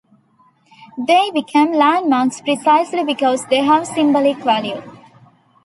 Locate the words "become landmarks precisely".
1.31-3.03